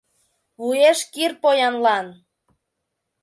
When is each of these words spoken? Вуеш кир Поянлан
Вуеш 0.63 0.99
кир 1.13 1.31
Поянлан 1.41 2.07